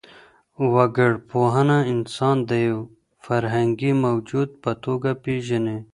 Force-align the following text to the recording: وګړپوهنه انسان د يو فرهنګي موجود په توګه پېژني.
وګړپوهنه 0.73 1.77
انسان 1.93 2.37
د 2.49 2.51
يو 2.67 2.77
فرهنګي 3.25 3.91
موجود 4.05 4.49
په 4.63 4.71
توګه 4.83 5.09
پېژني. 5.23 5.77